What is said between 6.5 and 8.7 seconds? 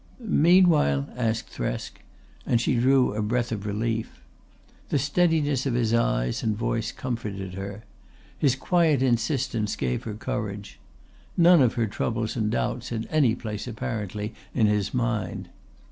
voice comforted her. His